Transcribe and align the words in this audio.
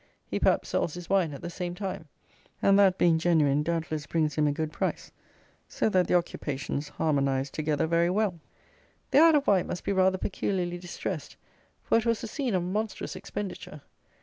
He 0.25 0.39
perhaps 0.39 0.69
sells 0.69 0.95
his 0.95 1.11
wine 1.11 1.31
at 1.31 1.43
the 1.43 1.49
same 1.51 1.75
time, 1.75 2.07
and 2.59 2.79
that 2.79 2.97
being 2.97 3.19
genuine, 3.19 3.61
doubtless 3.61 4.07
brings 4.07 4.33
him 4.33 4.47
a 4.47 4.51
good 4.51 4.71
price; 4.73 5.11
so 5.69 5.89
that 5.89 6.07
the 6.07 6.15
occupations 6.15 6.89
harmonize 6.89 7.51
together 7.51 7.85
very 7.85 8.09
well. 8.09 8.39
The 9.11 9.19
Isle 9.19 9.35
of 9.35 9.45
Wight 9.45 9.67
must 9.67 9.83
be 9.83 9.93
rather 9.93 10.17
peculiarly 10.17 10.79
distressed; 10.79 11.37
for 11.83 11.99
it 11.99 12.05
was 12.07 12.19
the 12.19 12.27
scene 12.27 12.55
of 12.55 12.63
monstrous 12.63 13.15
expenditure. 13.15 13.81